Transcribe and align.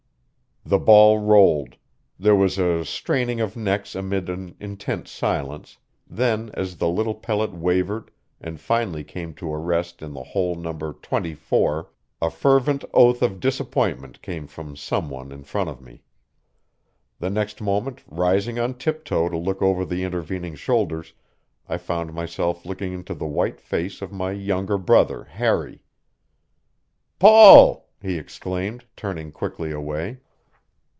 The 0.63 0.77
ball 0.77 1.17
rolled; 1.17 1.75
there 2.19 2.35
was 2.35 2.59
a 2.59 2.85
straining 2.85 3.41
of 3.41 3.57
necks 3.57 3.95
amid 3.95 4.29
an 4.29 4.55
intense 4.59 5.09
silence; 5.11 5.79
then, 6.07 6.51
as 6.53 6.77
the 6.77 6.87
little 6.87 7.15
pellet 7.15 7.51
wavered 7.51 8.11
and 8.39 8.59
finally 8.59 9.03
came 9.03 9.33
to 9.33 9.51
a 9.51 9.57
rest 9.57 10.03
in 10.03 10.13
the 10.13 10.21
hole 10.23 10.53
number 10.55 10.93
twenty 10.93 11.33
four 11.33 11.89
a 12.21 12.29
fervent 12.29 12.85
oath 12.93 13.23
of 13.23 13.39
disappointment 13.39 14.21
came 14.21 14.45
from 14.45 14.75
some 14.75 15.09
one 15.09 15.31
in 15.31 15.43
front 15.43 15.67
of 15.67 15.81
me. 15.81 16.03
The 17.19 17.31
next 17.31 17.59
moment, 17.59 18.03
rising 18.07 18.59
on 18.59 18.75
tiptoe 18.75 19.29
to 19.29 19.37
look 19.39 19.63
over 19.63 19.83
the 19.83 20.03
intervening 20.03 20.53
shoulders, 20.53 21.13
I 21.67 21.77
found 21.77 22.13
myself 22.13 22.67
looking 22.67 22.93
into 22.93 23.15
the 23.15 23.25
white 23.27 23.59
face 23.59 23.99
of 24.01 24.11
my 24.13 24.31
younger 24.31 24.77
brother 24.77 25.23
Harry. 25.23 25.81
"Paul!" 27.17 27.89
he 27.99 28.17
exclaimed, 28.19 28.85
turning 28.95 29.31
quickly 29.31 29.71
away. 29.71 30.19